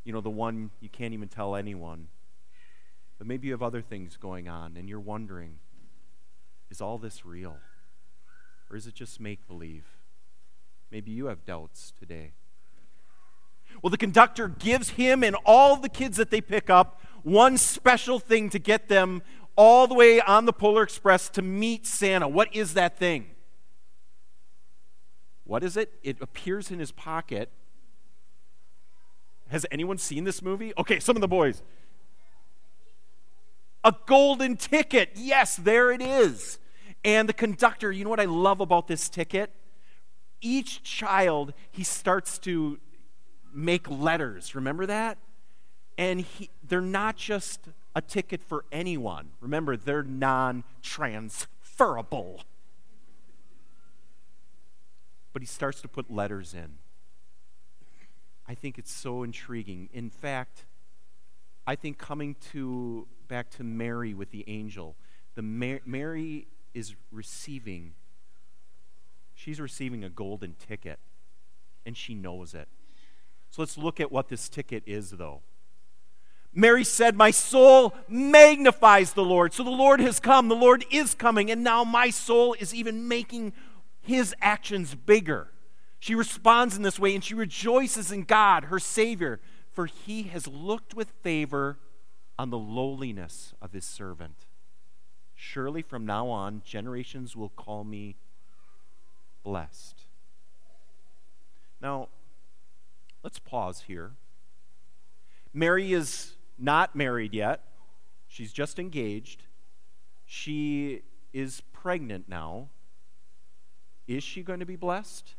you 0.03 0.13
know, 0.13 0.21
the 0.21 0.29
one 0.29 0.69
you 0.79 0.89
can't 0.89 1.13
even 1.13 1.27
tell 1.27 1.55
anyone. 1.55 2.07
But 3.17 3.27
maybe 3.27 3.47
you 3.47 3.53
have 3.53 3.63
other 3.63 3.81
things 3.81 4.17
going 4.17 4.47
on 4.47 4.77
and 4.77 4.87
you're 4.87 4.99
wondering 4.99 5.59
is 6.69 6.81
all 6.81 6.99
this 6.99 7.25
real? 7.25 7.57
Or 8.69 8.77
is 8.77 8.85
it 8.85 8.93
just 8.93 9.19
make 9.19 9.47
believe? 9.47 9.85
Maybe 10.91 11.11
you 11.11 11.27
have 11.27 11.45
doubts 11.45 11.93
today. 11.99 12.31
Well, 13.81 13.91
the 13.91 13.97
conductor 13.97 14.47
gives 14.47 14.91
him 14.91 15.23
and 15.23 15.35
all 15.45 15.77
the 15.77 15.89
kids 15.89 16.17
that 16.17 16.31
they 16.31 16.41
pick 16.41 16.69
up 16.69 17.01
one 17.23 17.57
special 17.57 18.19
thing 18.19 18.49
to 18.49 18.59
get 18.59 18.89
them 18.89 19.21
all 19.55 19.87
the 19.87 19.93
way 19.93 20.19
on 20.21 20.45
the 20.45 20.53
Polar 20.53 20.83
Express 20.83 21.29
to 21.29 21.41
meet 21.41 21.85
Santa. 21.85 22.27
What 22.27 22.53
is 22.55 22.73
that 22.73 22.97
thing? 22.97 23.27
What 25.43 25.63
is 25.63 25.77
it? 25.77 25.93
It 26.03 26.17
appears 26.21 26.71
in 26.71 26.79
his 26.79 26.91
pocket. 26.91 27.49
Has 29.49 29.65
anyone 29.71 29.97
seen 29.97 30.23
this 30.23 30.41
movie? 30.41 30.73
Okay, 30.77 30.99
some 30.99 31.17
of 31.17 31.21
the 31.21 31.27
boys. 31.27 31.61
A 33.83 33.93
golden 34.05 34.57
ticket. 34.57 35.11
Yes, 35.15 35.55
there 35.55 35.91
it 35.91 36.01
is. 36.01 36.59
And 37.03 37.27
the 37.27 37.33
conductor, 37.33 37.91
you 37.91 38.03
know 38.03 38.09
what 38.09 38.19
I 38.19 38.25
love 38.25 38.59
about 38.59 38.87
this 38.87 39.09
ticket? 39.09 39.51
Each 40.41 40.83
child, 40.83 41.53
he 41.71 41.83
starts 41.83 42.37
to 42.39 42.79
make 43.53 43.89
letters. 43.89 44.55
Remember 44.55 44.85
that? 44.85 45.17
And 45.97 46.21
he, 46.21 46.49
they're 46.63 46.81
not 46.81 47.17
just 47.17 47.69
a 47.95 48.01
ticket 48.01 48.41
for 48.43 48.65
anyone. 48.71 49.29
Remember, 49.41 49.75
they're 49.75 50.03
non 50.03 50.63
transferable. 50.81 52.41
But 55.33 55.41
he 55.41 55.45
starts 55.45 55.81
to 55.81 55.87
put 55.87 56.09
letters 56.09 56.53
in. 56.53 56.75
I 58.47 58.55
think 58.55 58.77
it's 58.79 58.91
so 58.91 59.23
intriguing. 59.23 59.89
In 59.93 60.09
fact, 60.09 60.65
I 61.67 61.75
think 61.75 61.99
coming 61.99 62.35
to 62.51 63.07
back 63.27 63.51
to 63.51 63.63
Mary 63.63 64.13
with 64.13 64.31
the 64.31 64.43
angel, 64.47 64.95
the 65.35 65.43
Mary 65.43 66.47
is 66.73 66.95
receiving 67.11 67.93
she's 69.39 69.61
receiving 69.61 70.03
a 70.03 70.09
golden 70.09 70.53
ticket, 70.55 70.99
and 71.85 71.95
she 71.95 72.13
knows 72.13 72.53
it. 72.53 72.67
So 73.49 73.61
let's 73.61 73.77
look 73.77 73.99
at 73.99 74.11
what 74.11 74.27
this 74.27 74.49
ticket 74.49 74.83
is, 74.85 75.11
though. 75.11 75.41
Mary 76.53 76.83
said, 76.83 77.15
My 77.15 77.31
soul 77.31 77.93
magnifies 78.09 79.13
the 79.13 79.23
Lord. 79.23 79.53
So 79.53 79.63
the 79.63 79.69
Lord 79.69 80.01
has 80.01 80.19
come, 80.19 80.49
the 80.49 80.55
Lord 80.55 80.83
is 80.91 81.15
coming, 81.15 81.49
and 81.49 81.63
now 81.63 81.83
my 81.83 82.09
soul 82.09 82.55
is 82.59 82.75
even 82.75 83.07
making 83.07 83.53
his 84.01 84.35
actions 84.41 84.93
bigger. 84.93 85.51
She 85.99 86.15
responds 86.15 86.75
in 86.75 86.83
this 86.83 86.99
way, 86.99 87.15
and 87.15 87.23
she 87.23 87.33
rejoices 87.33 88.11
in 88.11 88.23
God, 88.23 88.65
her 88.65 88.79
Savior, 88.79 89.39
for 89.71 89.85
he 89.85 90.23
has 90.23 90.47
looked 90.47 90.93
with 90.93 91.11
favor 91.21 91.79
on 92.37 92.49
the 92.49 92.57
lowliness 92.57 93.53
of 93.61 93.71
his 93.71 93.85
servant. 93.85 94.47
Surely 95.35 95.81
from 95.81 96.05
now 96.05 96.27
on, 96.27 96.61
generations 96.65 97.35
will 97.35 97.49
call 97.49 97.83
me 97.83 98.17
blessed. 99.43 99.95
Now, 101.81 102.09
let's 103.23 103.39
pause 103.39 103.83
here. 103.87 104.11
Mary 105.53 105.93
is 105.93 106.35
not 106.57 106.95
married 106.95 107.33
yet, 107.33 107.63
she's 108.27 108.53
just 108.53 108.79
engaged. 108.79 109.43
She 110.25 111.01
is 111.33 111.61
pregnant 111.73 112.29
now. 112.29 112.69
Is 114.07 114.23
she 114.23 114.43
going 114.43 114.59
to 114.59 114.65
be 114.65 114.75
blessed? 114.75 115.35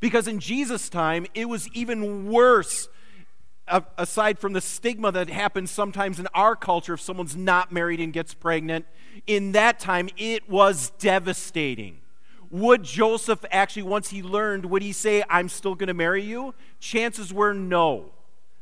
Because 0.00 0.26
in 0.28 0.38
Jesus' 0.38 0.88
time, 0.88 1.26
it 1.34 1.48
was 1.48 1.68
even 1.74 2.26
worse 2.26 2.88
aside 3.66 4.38
from 4.38 4.52
the 4.52 4.60
stigma 4.60 5.10
that 5.12 5.30
happens 5.30 5.70
sometimes 5.70 6.20
in 6.20 6.26
our 6.34 6.54
culture 6.54 6.94
if 6.94 7.00
someone's 7.00 7.36
not 7.36 7.72
married 7.72 8.00
and 8.00 8.12
gets 8.12 8.34
pregnant, 8.34 8.84
in 9.26 9.52
that 9.52 9.80
time 9.80 10.08
it 10.16 10.48
was 10.48 10.90
devastating. 10.98 12.00
Would 12.50 12.84
Joseph 12.84 13.44
actually, 13.50 13.82
once 13.82 14.10
he 14.10 14.22
learned, 14.22 14.66
would 14.66 14.82
he 14.82 14.92
say, 14.92 15.24
I'm 15.28 15.48
still 15.48 15.74
going 15.74 15.88
to 15.88 15.94
marry 15.94 16.22
you? 16.22 16.54
Chances 16.80 17.32
were 17.32 17.52
no. 17.52 18.10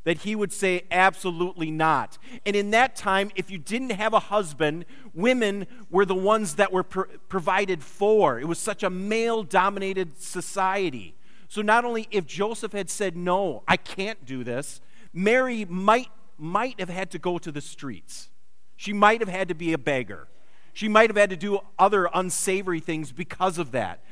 That 0.05 0.19
he 0.19 0.35
would 0.35 0.53
say, 0.53 0.83
absolutely 0.91 1.71
not. 1.71 2.19
And 2.45 2.57
in 2.57 2.71
that 2.73 2.97
time, 2.97 3.31
if 3.37 3.51
you 3.51 3.59
didn't 3.59 3.93
have 3.93 4.13
a 4.13 4.19
husband, 4.19 4.85
women 5.15 5.67
were 5.91 6.05
the 6.05 6.15
ones 6.15 6.57
that 6.57 6.73
were 6.73 6.83
pro- 6.83 7.05
provided 7.29 7.85
for. 7.85 8.41
It 8.41 8.49
was 8.49 8.59
such 8.59 8.83
a 8.83 8.91
male 8.91 9.45
dominated 9.45 10.21
society. 10.21 11.15
So 11.49 11.63
not 11.63 11.85
only 11.85 12.09
if 12.11 12.27
Joseph 12.27 12.73
had 12.73 12.91
said, 12.91 13.17
no, 13.17 13.63
I 13.69 13.77
can't 13.77 14.25
do 14.27 14.43
this, 14.43 14.81
Mary 15.13 15.65
might, 15.67 16.09
might 16.37 16.81
have 16.81 16.89
had 16.89 17.11
to 17.13 17.19
go 17.19 17.39
to 17.39 17.53
the 17.53 17.61
streets. 17.61 18.31
She 18.77 18.93
might 18.93 19.21
have 19.21 19.29
had 19.29 19.49
to 19.49 19.55
be 19.55 19.73
a 19.73 19.79
beggar. 19.79 20.27
She 20.73 20.89
might 20.89 21.11
have 21.11 21.17
had 21.17 21.31
to 21.31 21.37
do 21.37 21.61
other 21.79 22.09
unsavory 22.15 22.81
things 22.81 23.13
because 23.13 23.59
of 23.59 23.73
that. 23.73 24.03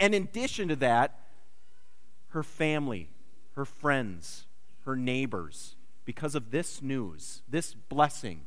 And 0.00 0.14
in 0.14 0.24
addition 0.24 0.68
to 0.68 0.76
that, 0.76 1.18
her 2.28 2.42
family, 2.42 3.10
her 3.54 3.64
friends, 3.64 4.46
her 4.84 4.96
neighbors, 4.96 5.76
because 6.04 6.34
of 6.34 6.50
this 6.50 6.82
news, 6.82 7.42
this 7.48 7.74
blessing, 7.74 8.42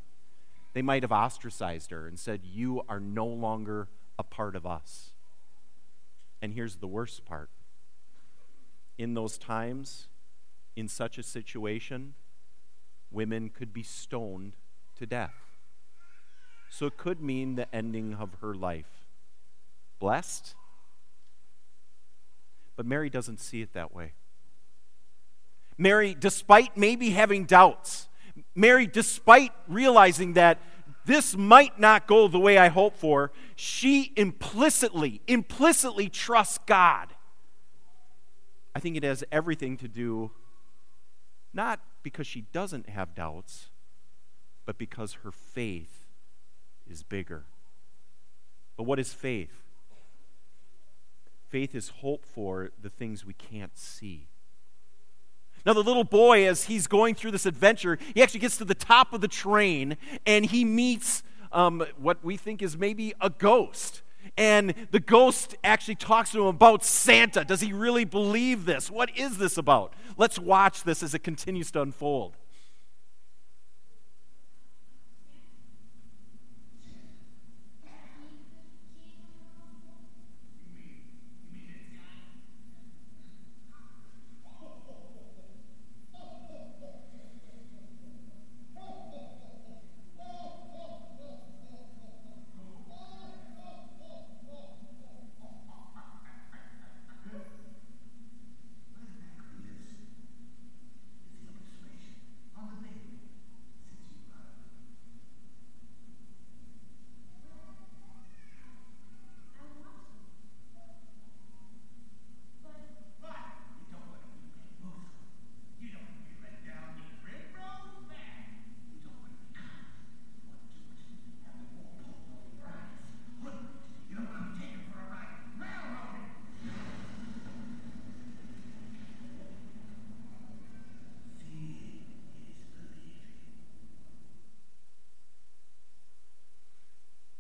they 0.74 0.82
might 0.82 1.04
have 1.04 1.12
ostracized 1.12 1.92
her 1.92 2.08
and 2.08 2.18
said, 2.18 2.42
You 2.44 2.84
are 2.88 3.00
no 3.00 3.26
longer 3.26 3.88
a 4.18 4.24
part 4.24 4.56
of 4.56 4.66
us. 4.66 5.12
And 6.42 6.54
here's 6.54 6.78
the 6.78 6.88
worst 6.88 7.26
part 7.26 7.50
in 9.00 9.14
those 9.14 9.38
times, 9.38 10.10
in 10.76 10.90
such 10.90 11.18
a 11.18 11.24
situation, 11.24 12.14
women 13.10 13.50
could 13.50 13.74
be 13.74 13.82
stoned 13.82 14.58
to 14.98 15.06
death. 15.06 15.49
So 16.70 16.86
it 16.86 16.98
could 16.98 17.22
mean 17.22 17.56
the 17.56 17.74
ending 17.76 18.16
of 18.16 18.36
her 18.42 18.54
life. 18.54 19.08
Blessed? 20.00 20.56
But 22.76 22.86
Mary 22.86 23.10
doesn't 23.10 23.40
see 23.40 23.62
it 23.62 23.74
that 23.74 23.94
way. 23.94 24.14
Mary, 25.78 26.16
despite 26.18 26.78
maybe 26.78 27.10
having 27.10 27.46
doubts, 27.46 28.08
Mary, 28.56 28.86
despite 28.86 29.52
realizing 29.68 30.34
that 30.34 30.60
this 31.06 31.36
might 31.36 31.80
not 31.80 32.08
go 32.08 32.28
the 32.28 32.40
way 32.40 32.58
I 32.58 32.68
hope 32.68 32.96
for, 32.96 33.32
she 33.56 34.14
implicitly, 34.16 35.22
implicitly 35.28 36.08
trusts 36.08 36.60
God. 36.66 37.14
I 38.76 38.80
think 38.80 38.96
it 38.96 39.04
has 39.04 39.24
everything 39.32 39.76
to 39.78 39.88
do 39.88 40.32
not 41.54 41.80
because 42.04 42.28
she 42.28 42.42
doesn't 42.42 42.90
have 42.90 43.16
doubts, 43.16 43.70
but 44.66 44.78
because 44.78 45.14
her 45.24 45.32
faith 45.32 45.99
is 46.90 47.04
bigger. 47.04 47.46
But 48.78 48.84
what 48.84 49.00
is 49.00 49.14
faith? 49.14 49.64
Faith 51.50 51.74
is 51.74 51.90
hope 51.90 52.26
for 52.26 52.72
the 52.82 52.90
things 52.90 53.26
we 53.26 53.34
can't 53.34 53.78
see. 53.78 54.28
Now, 55.66 55.74
the 55.74 55.84
little 55.84 56.04
boy, 56.04 56.48
as 56.48 56.66
he's 56.66 56.88
going 56.88 57.16
through 57.16 57.32
this 57.32 57.46
adventure, 57.46 57.98
he 58.14 58.22
actually 58.22 58.40
gets 58.40 58.58
to 58.58 58.66
the 58.66 58.76
top 58.76 59.14
of 59.14 59.22
the 59.22 59.28
train 59.28 59.98
and 60.26 60.46
he 60.46 60.64
meets 60.64 61.24
um, 61.52 61.86
what 61.98 62.24
we 62.24 62.38
think 62.38 62.62
is 62.62 62.78
maybe 62.78 63.14
a 63.20 63.30
ghost. 63.30 64.02
And 64.38 64.74
the 64.92 65.00
ghost 65.00 65.56
actually 65.64 65.96
talks 65.96 66.32
to 66.32 66.42
him 66.42 66.48
about 66.48 66.84
Santa. 66.84 67.44
Does 67.44 67.62
he 67.62 67.74
really 67.74 68.06
believe 68.06 68.66
this? 68.66 68.90
What 68.90 69.18
is 69.18 69.38
this 69.38 69.58
about? 69.58 69.94
Let's 70.18 70.40
watch 70.40 70.84
this 70.84 71.04
as 71.04 71.14
it 71.14 71.20
continues 71.20 71.72
to 71.72 71.82
unfold. 71.82 72.36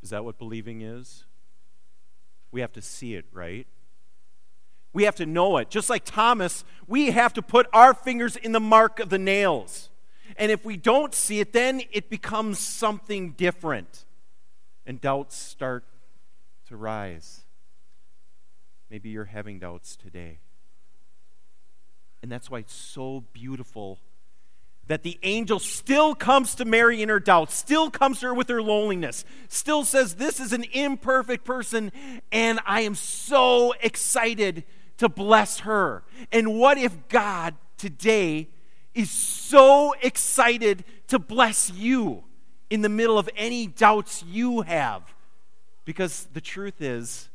Is 0.09 0.11
that 0.11 0.25
what 0.25 0.39
believing 0.39 0.81
is? 0.81 1.25
We 2.51 2.61
have 2.61 2.71
to 2.73 2.81
see 2.81 3.13
it, 3.13 3.25
right? 3.31 3.67
We 4.91 5.03
have 5.03 5.13
to 5.17 5.27
know 5.27 5.57
it. 5.57 5.69
Just 5.69 5.87
like 5.87 6.03
Thomas, 6.03 6.63
we 6.87 7.11
have 7.11 7.31
to 7.33 7.43
put 7.43 7.67
our 7.73 7.93
fingers 7.93 8.35
in 8.35 8.51
the 8.51 8.59
mark 8.59 8.99
of 8.99 9.09
the 9.09 9.19
nails. 9.19 9.91
And 10.35 10.51
if 10.51 10.65
we 10.65 10.77
don't 10.77 11.13
see 11.13 11.41
it, 11.41 11.53
then 11.53 11.83
it 11.91 12.09
becomes 12.09 12.57
something 12.57 13.33
different. 13.33 14.05
And 14.83 14.99
doubts 14.99 15.37
start 15.37 15.83
to 16.69 16.75
rise. 16.75 17.41
Maybe 18.89 19.09
you're 19.09 19.25
having 19.25 19.59
doubts 19.59 19.95
today. 19.95 20.39
And 22.23 22.31
that's 22.31 22.49
why 22.49 22.57
it's 22.57 22.73
so 22.73 23.25
beautiful 23.31 23.99
that 24.89 25.03
the 25.03 25.19
angel 25.21 25.59
still 25.59 26.15
comes 26.15 26.55
to 26.55 26.65
Mary 26.65 27.03
in 27.03 27.09
her 27.09 27.19
doubts, 27.19 27.53
still 27.53 27.91
comes 27.91 28.19
to 28.19 28.25
her 28.25 28.33
with 28.33 28.49
her 28.49 28.61
loneliness, 28.61 29.23
still 29.47 29.85
says, 29.85 30.15
This 30.15 30.39
is 30.39 30.51
an 30.51 30.65
imperfect 30.73 31.45
person, 31.45 31.91
and 32.31 32.59
I 32.65 32.81
am 32.81 32.95
so 32.95 33.73
excited 33.81 34.63
to 34.97 35.07
bless 35.07 35.59
her. 35.59 36.03
And 36.31 36.59
what 36.59 36.79
if 36.79 37.07
God 37.07 37.53
today 37.77 38.49
is 38.95 39.11
so 39.11 39.93
excited 40.01 40.83
to 41.09 41.19
bless 41.19 41.71
you 41.71 42.23
in 42.71 42.81
the 42.81 42.89
middle 42.89 43.19
of 43.19 43.29
any 43.35 43.67
doubts 43.67 44.23
you 44.23 44.61
have? 44.61 45.03
Because 45.85 46.27
the 46.33 46.41
truth 46.41 46.81
is, 46.81 47.29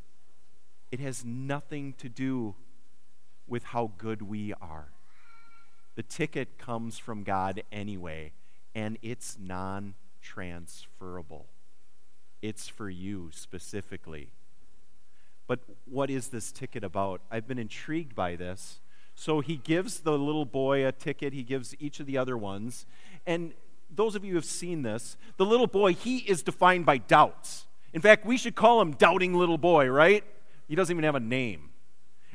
it 0.91 0.99
has 0.99 1.23
nothing 1.23 1.93
to 1.99 2.09
do 2.09 2.55
with 3.47 3.63
how 3.63 3.91
good 3.97 4.21
we 4.21 4.53
are. 4.61 4.89
The 5.95 6.03
ticket 6.03 6.57
comes 6.57 6.97
from 6.97 7.23
God 7.23 7.63
anyway, 7.71 8.33
and 8.73 8.97
it's 9.01 9.37
non 9.39 9.95
transferable. 10.21 11.47
It's 12.41 12.67
for 12.67 12.89
you 12.89 13.29
specifically. 13.33 14.29
But 15.47 15.59
what 15.85 16.09
is 16.09 16.29
this 16.29 16.51
ticket 16.51 16.83
about? 16.83 17.21
I've 17.31 17.47
been 17.47 17.59
intrigued 17.59 18.15
by 18.15 18.35
this. 18.35 18.79
So 19.15 19.39
he 19.39 19.55
gives 19.55 20.01
the 20.01 20.17
little 20.17 20.45
boy 20.45 20.85
a 20.85 20.91
ticket, 20.91 21.31
he 21.31 21.43
gives 21.43 21.73
each 21.79 21.99
of 21.99 22.05
the 22.05 22.17
other 22.17 22.37
ones. 22.37 22.85
And 23.25 23.53
those 23.89 24.15
of 24.15 24.25
you 24.25 24.31
who 24.31 24.37
have 24.37 24.45
seen 24.45 24.81
this, 24.81 25.15
the 25.37 25.45
little 25.45 25.67
boy, 25.67 25.93
he 25.93 26.17
is 26.17 26.43
defined 26.43 26.85
by 26.85 26.97
doubts. 26.97 27.65
In 27.93 28.01
fact, 28.01 28.25
we 28.25 28.35
should 28.35 28.55
call 28.55 28.81
him 28.81 28.91
Doubting 28.91 29.33
Little 29.33 29.57
Boy, 29.57 29.87
right? 29.87 30.23
He 30.67 30.75
doesn't 30.75 30.93
even 30.93 31.05
have 31.05 31.15
a 31.15 31.19
name. 31.21 31.69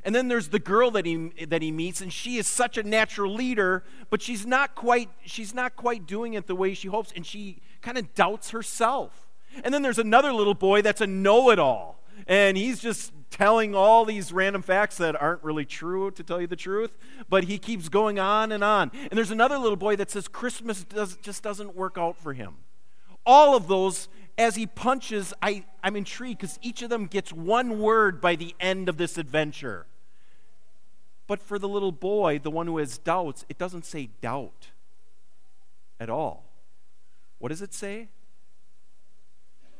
And 0.04 0.14
then 0.14 0.28
there's 0.28 0.48
the 0.48 0.58
girl 0.58 0.90
that 0.92 1.06
he, 1.06 1.30
that 1.46 1.62
he 1.62 1.70
meets, 1.70 2.00
and 2.00 2.12
she 2.12 2.36
is 2.36 2.46
such 2.46 2.78
a 2.78 2.82
natural 2.82 3.32
leader, 3.34 3.84
but 4.08 4.22
she's 4.22 4.46
not 4.46 4.74
quite, 4.74 5.10
she's 5.24 5.54
not 5.54 5.76
quite 5.76 6.06
doing 6.06 6.34
it 6.34 6.46
the 6.46 6.54
way 6.54 6.74
she 6.74 6.88
hopes, 6.88 7.12
and 7.14 7.26
she 7.26 7.60
kind 7.82 7.98
of 7.98 8.14
doubts 8.14 8.50
herself. 8.50 9.28
And 9.64 9.74
then 9.74 9.82
there's 9.82 9.98
another 9.98 10.32
little 10.32 10.54
boy 10.54 10.82
that's 10.82 11.00
a 11.00 11.06
know 11.06 11.50
it 11.50 11.58
all, 11.58 12.02
and 12.26 12.56
he's 12.56 12.80
just 12.80 13.12
telling 13.30 13.74
all 13.74 14.04
these 14.04 14.32
random 14.32 14.62
facts 14.62 14.96
that 14.96 15.20
aren't 15.20 15.42
really 15.42 15.64
true, 15.64 16.10
to 16.10 16.22
tell 16.22 16.40
you 16.40 16.46
the 16.46 16.56
truth, 16.56 16.96
but 17.28 17.44
he 17.44 17.58
keeps 17.58 17.88
going 17.88 18.18
on 18.18 18.52
and 18.52 18.64
on. 18.64 18.90
And 18.94 19.12
there's 19.12 19.30
another 19.30 19.56
little 19.56 19.76
boy 19.76 19.96
that 19.96 20.10
says 20.10 20.28
Christmas 20.28 20.84
does, 20.84 21.16
just 21.16 21.42
doesn't 21.42 21.76
work 21.76 21.96
out 21.96 22.16
for 22.16 22.32
him. 22.32 22.56
All 23.24 23.54
of 23.54 23.68
those 23.68 24.08
as 24.40 24.57
he 24.57 24.66
punches, 24.66 25.35
I, 25.42 25.66
I'm 25.85 25.96
intrigued 25.96 26.40
because 26.40 26.59
each 26.62 26.81
of 26.81 26.88
them 26.88 27.07
gets 27.07 27.31
one 27.31 27.79
word 27.79 28.22
by 28.22 28.37
the 28.37 28.55
end 28.59 28.88
of 28.88 28.96
this 28.96 29.18
adventure. 29.18 29.87
But 31.26 31.42
for 31.42 31.59
the 31.59 31.68
little 31.68 31.92
boy, 31.92 32.38
the 32.38 32.50
one 32.50 32.66
who 32.66 32.79
has 32.79 32.96
doubts, 32.96 33.44
it 33.50 33.59
doesn't 33.59 33.85
say 33.85 34.09
doubt 34.22 34.68
at 36.00 36.09
all. 36.09 36.46
What 37.38 37.50
does 37.50 37.61
it 37.61 37.74
say? 37.74 38.09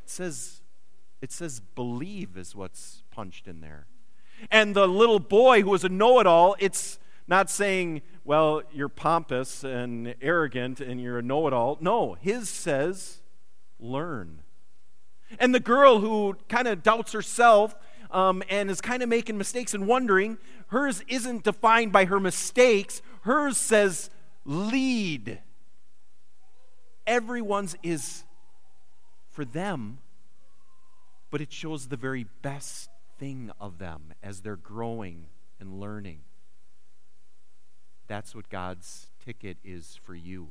It 0.05 0.11
says, 0.11 0.61
it 1.23 1.33
says 1.33 1.61
believe 1.61 2.37
is 2.37 2.55
what's 2.55 3.03
punched 3.11 3.49
in 3.49 3.63
there. 3.63 3.87
And 4.51 4.77
the 4.77 4.87
little 4.87 5.21
boy 5.21 5.63
who 5.63 5.73
is 5.73 5.85
a 5.85 5.89
know 5.89 6.21
it 6.21 6.27
all, 6.27 6.55
it's 6.59 6.99
not 7.27 7.49
saying, 7.49 8.03
well, 8.25 8.63
you're 8.75 8.91
pompous 8.91 9.65
and 9.65 10.15
arrogant 10.21 10.81
and 10.81 11.01
you're 11.01 11.19
a 11.19 11.23
know 11.23 11.47
it 11.47 11.55
all. 11.55 11.79
No, 11.81 12.19
his 12.21 12.51
says, 12.51 13.23
learn. 13.79 14.43
And 15.39 15.55
the 15.55 15.61
girl 15.61 16.01
who 16.01 16.37
kind 16.49 16.67
of 16.69 16.83
doubts 16.83 17.13
herself 17.13 17.75
um, 18.11 18.43
and 18.49 18.71
is 18.71 18.81
kind 18.81 19.03
of 19.03 19.09
making 19.09 19.39
mistakes 19.39 19.75
and 19.75 19.87
wondering, 19.87 20.39
hers 20.69 21.05
isn't 21.09 21.45
defined 21.45 21.93
by 21.93 22.07
her 22.07 22.19
mistakes. 22.19 23.03
Hers 23.23 23.57
says, 23.57 24.11
lead. 24.45 25.41
Everyone's 27.07 27.77
is 27.83 28.25
for 29.31 29.45
them, 29.45 29.99
but 31.31 31.41
it 31.41 31.53
shows 31.53 31.89
the 31.89 31.97
very 31.97 32.27
best 32.43 32.91
thing 33.19 33.51
of 33.61 33.79
them 33.79 34.13
as 34.23 34.41
they're 34.41 34.57
growing 34.57 35.27
and 35.61 35.79
learning. 35.79 36.21
That's 38.09 38.35
what 38.35 38.49
God's 38.49 39.07
ticket 39.25 39.59
is 39.63 39.99
for 40.03 40.15
you. 40.15 40.49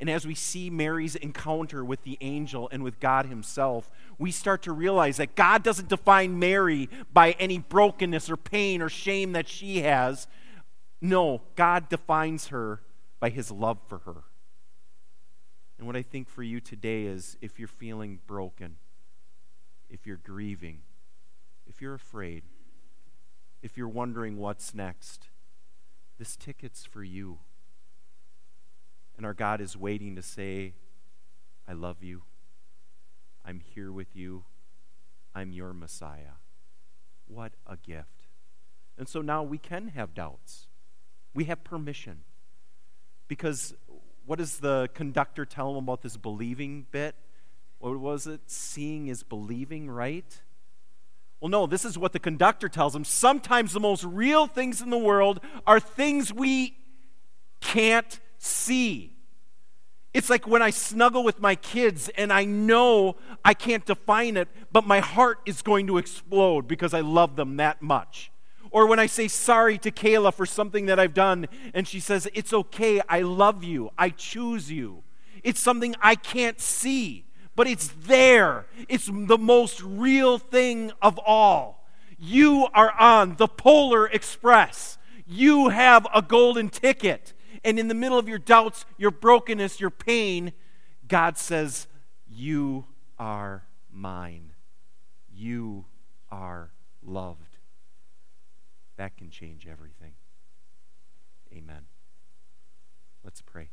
And 0.00 0.10
as 0.10 0.26
we 0.26 0.34
see 0.34 0.68
Mary's 0.68 1.16
encounter 1.16 1.84
with 1.84 2.02
the 2.02 2.18
angel 2.20 2.68
and 2.72 2.82
with 2.82 3.00
God 3.00 3.26
Himself, 3.26 3.90
we 4.18 4.30
start 4.30 4.62
to 4.62 4.72
realize 4.72 5.16
that 5.16 5.34
God 5.34 5.62
doesn't 5.62 5.88
define 5.88 6.38
Mary 6.38 6.88
by 7.12 7.32
any 7.32 7.58
brokenness 7.58 8.28
or 8.30 8.36
pain 8.36 8.82
or 8.82 8.88
shame 8.88 9.32
that 9.32 9.48
she 9.48 9.80
has. 9.82 10.26
No, 11.00 11.42
God 11.54 11.88
defines 11.88 12.48
her 12.48 12.82
by 13.20 13.30
His 13.30 13.50
love 13.50 13.78
for 13.86 13.98
her. 13.98 14.24
And 15.78 15.86
what 15.86 15.96
I 15.96 16.02
think 16.02 16.28
for 16.28 16.42
you 16.42 16.60
today 16.60 17.04
is 17.04 17.36
if 17.40 17.58
you're 17.58 17.68
feeling 17.68 18.20
broken, 18.26 18.76
if 19.90 20.06
you're 20.06 20.16
grieving, 20.16 20.80
if 21.66 21.80
you're 21.80 21.94
afraid, 21.94 22.42
if 23.62 23.76
you're 23.76 23.88
wondering 23.88 24.38
what's 24.38 24.74
next, 24.74 25.28
this 26.18 26.36
ticket's 26.36 26.84
for 26.84 27.04
you. 27.04 27.38
And 29.16 29.24
our 29.24 29.34
God 29.34 29.60
is 29.60 29.76
waiting 29.76 30.16
to 30.16 30.22
say, 30.22 30.74
I 31.68 31.72
love 31.72 32.02
you. 32.02 32.22
I'm 33.44 33.60
here 33.60 33.90
with 33.92 34.14
you. 34.14 34.44
I'm 35.34 35.52
your 35.52 35.72
Messiah. 35.72 36.38
What 37.26 37.52
a 37.66 37.76
gift. 37.76 38.24
And 38.98 39.08
so 39.08 39.20
now 39.20 39.42
we 39.42 39.58
can 39.58 39.88
have 39.88 40.14
doubts. 40.14 40.66
We 41.34 41.44
have 41.44 41.64
permission. 41.64 42.20
Because 43.28 43.74
what 44.24 44.38
does 44.38 44.58
the 44.58 44.88
conductor 44.94 45.44
tell 45.44 45.70
him 45.70 45.76
about 45.76 46.02
this 46.02 46.16
believing 46.16 46.86
bit? 46.90 47.14
What 47.78 47.98
was 47.98 48.26
it? 48.26 48.40
Seeing 48.46 49.08
is 49.08 49.22
believing, 49.22 49.90
right? 49.90 50.40
Well, 51.40 51.50
no, 51.50 51.66
this 51.66 51.84
is 51.84 51.98
what 51.98 52.12
the 52.12 52.18
conductor 52.18 52.68
tells 52.68 52.96
him. 52.96 53.04
Sometimes 53.04 53.72
the 53.72 53.80
most 53.80 54.04
real 54.04 54.46
things 54.46 54.80
in 54.80 54.90
the 54.90 54.98
world 54.98 55.40
are 55.66 55.78
things 55.78 56.32
we 56.32 56.76
can't 57.60 58.18
see. 58.46 59.12
It's 60.16 60.30
like 60.30 60.46
when 60.48 60.62
I 60.62 60.70
snuggle 60.70 61.24
with 61.24 61.40
my 61.40 61.56
kids 61.56 62.08
and 62.16 62.32
I 62.32 62.46
know 62.46 63.16
I 63.44 63.52
can't 63.52 63.84
define 63.84 64.38
it, 64.38 64.48
but 64.72 64.86
my 64.86 65.00
heart 65.00 65.40
is 65.44 65.60
going 65.60 65.86
to 65.88 65.98
explode 65.98 66.66
because 66.66 66.94
I 66.94 67.00
love 67.00 67.36
them 67.36 67.58
that 67.58 67.82
much. 67.82 68.32
Or 68.70 68.86
when 68.86 68.98
I 68.98 69.06
say 69.06 69.28
sorry 69.28 69.76
to 69.78 69.90
Kayla 69.90 70.32
for 70.32 70.46
something 70.46 70.86
that 70.86 70.98
I've 70.98 71.12
done 71.12 71.48
and 71.74 71.86
she 71.86 72.00
says, 72.00 72.28
It's 72.32 72.54
okay, 72.54 73.02
I 73.08 73.20
love 73.20 73.62
you, 73.62 73.90
I 73.98 74.08
choose 74.08 74.70
you. 74.70 75.02
It's 75.42 75.60
something 75.60 75.94
I 76.00 76.14
can't 76.14 76.60
see, 76.60 77.26
but 77.54 77.66
it's 77.66 77.88
there. 77.88 78.64
It's 78.88 79.10
the 79.12 79.38
most 79.38 79.82
real 79.82 80.38
thing 80.38 80.92
of 81.02 81.18
all. 81.26 81.86
You 82.18 82.68
are 82.72 82.92
on 82.98 83.36
the 83.36 83.48
Polar 83.48 84.06
Express, 84.06 84.96
you 85.26 85.68
have 85.68 86.06
a 86.14 86.22
golden 86.22 86.70
ticket 86.70 87.34
and 87.66 87.80
in 87.80 87.88
the 87.88 87.94
middle 87.94 88.16
of 88.16 88.28
your 88.28 88.38
doubts, 88.38 88.86
your 88.96 89.10
brokenness, 89.10 89.80
your 89.80 89.90
pain, 89.90 90.52
God 91.08 91.36
says, 91.36 91.88
You 92.30 92.86
are 93.18 93.64
mine. 93.92 94.52
You 95.34 95.86
are 96.30 96.70
loved. 97.02 97.58
That 98.96 99.16
can 99.16 99.30
change 99.30 99.66
everything. 99.66 100.12
Amen. 101.52 101.86
Let's 103.24 103.42
pray. 103.42 103.70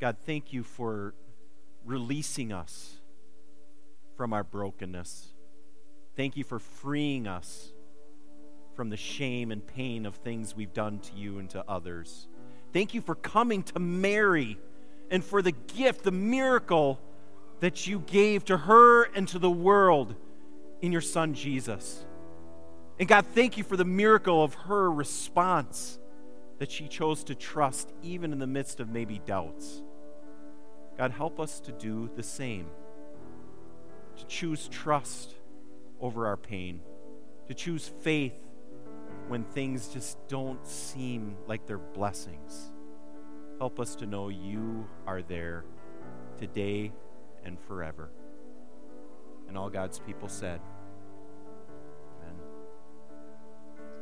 God, 0.00 0.16
thank 0.24 0.54
you 0.54 0.62
for 0.62 1.14
releasing 1.84 2.54
us 2.54 3.00
from 4.16 4.32
our 4.32 4.44
brokenness. 4.44 5.34
Thank 6.16 6.38
you 6.38 6.44
for 6.44 6.58
freeing 6.58 7.26
us 7.26 7.74
from 8.80 8.88
the 8.88 8.96
shame 8.96 9.50
and 9.50 9.66
pain 9.66 10.06
of 10.06 10.14
things 10.14 10.56
we've 10.56 10.72
done 10.72 10.98
to 11.00 11.14
you 11.14 11.38
and 11.38 11.50
to 11.50 11.62
others. 11.68 12.28
Thank 12.72 12.94
you 12.94 13.02
for 13.02 13.14
coming 13.14 13.62
to 13.64 13.78
Mary 13.78 14.56
and 15.10 15.22
for 15.22 15.42
the 15.42 15.52
gift, 15.52 16.02
the 16.02 16.10
miracle 16.10 16.98
that 17.58 17.86
you 17.86 17.98
gave 17.98 18.46
to 18.46 18.56
her 18.56 19.02
and 19.02 19.28
to 19.28 19.38
the 19.38 19.50
world 19.50 20.14
in 20.80 20.92
your 20.92 21.02
son 21.02 21.34
Jesus. 21.34 22.06
And 22.98 23.06
God, 23.06 23.26
thank 23.34 23.58
you 23.58 23.64
for 23.64 23.76
the 23.76 23.84
miracle 23.84 24.42
of 24.42 24.54
her 24.54 24.90
response 24.90 25.98
that 26.58 26.70
she 26.70 26.88
chose 26.88 27.22
to 27.24 27.34
trust 27.34 27.92
even 28.02 28.32
in 28.32 28.38
the 28.38 28.46
midst 28.46 28.80
of 28.80 28.88
maybe 28.88 29.20
doubts. 29.26 29.82
God, 30.96 31.10
help 31.10 31.38
us 31.38 31.60
to 31.60 31.72
do 31.72 32.08
the 32.16 32.22
same, 32.22 32.64
to 34.16 34.24
choose 34.24 34.68
trust 34.68 35.34
over 36.00 36.26
our 36.26 36.38
pain, 36.38 36.80
to 37.46 37.52
choose 37.52 37.86
faith 37.86 38.32
when 39.30 39.44
things 39.44 39.86
just 39.86 40.18
don't 40.26 40.66
seem 40.66 41.36
like 41.46 41.64
they're 41.64 41.78
blessings. 41.78 42.72
Help 43.60 43.78
us 43.78 43.94
to 43.94 44.04
know 44.04 44.28
you 44.28 44.84
are 45.06 45.22
there 45.22 45.64
today 46.36 46.90
and 47.44 47.56
forever. 47.60 48.10
And 49.46 49.56
all 49.56 49.70
God's 49.70 50.00
people 50.00 50.28
said, 50.28 50.60